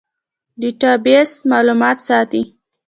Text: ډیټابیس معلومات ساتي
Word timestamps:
ډیټابیس 0.61 1.31
معلومات 1.51 1.97
ساتي 2.07 2.43